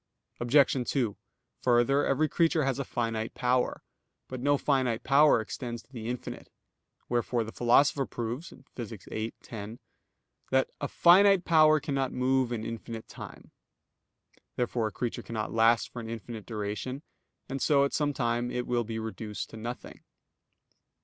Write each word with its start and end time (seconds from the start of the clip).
Obj. 0.39 0.89
2: 0.91 1.15
Further, 1.61 2.03
every 2.03 2.27
creature 2.27 2.63
has 2.63 2.79
a 2.79 2.83
finite 2.83 3.35
power. 3.35 3.83
But 4.27 4.39
no 4.39 4.57
finite 4.57 5.03
power 5.03 5.39
extends 5.39 5.83
to 5.83 5.93
the 5.93 6.07
infinite. 6.07 6.49
Wherefore 7.07 7.43
the 7.43 7.51
Philosopher 7.51 8.07
proves 8.07 8.49
(Phys. 8.75 9.05
viii, 9.07 9.33
10) 9.43 9.77
that, 10.49 10.71
"a 10.81 10.87
finite 10.87 11.45
power 11.45 11.79
cannot 11.79 12.11
move 12.13 12.51
in 12.51 12.65
infinite 12.65 13.07
time." 13.07 13.51
Therefore 14.55 14.87
a 14.87 14.91
creature 14.91 15.21
cannot 15.21 15.53
last 15.53 15.89
for 15.91 15.99
an 15.99 16.09
infinite 16.09 16.47
duration; 16.47 17.03
and 17.47 17.61
so 17.61 17.85
at 17.85 17.93
some 17.93 18.11
time 18.11 18.49
it 18.49 18.65
will 18.65 18.83
be 18.83 18.97
reduced 18.97 19.51
to 19.51 19.55
nothing. 19.57 20.01